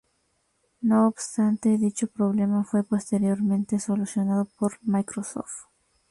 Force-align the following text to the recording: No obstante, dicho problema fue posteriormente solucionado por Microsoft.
No 0.81 1.05
obstante, 1.07 1.77
dicho 1.77 2.07
problema 2.07 2.63
fue 2.63 2.83
posteriormente 2.83 3.77
solucionado 3.79 4.45
por 4.57 4.79
Microsoft. 4.81 5.67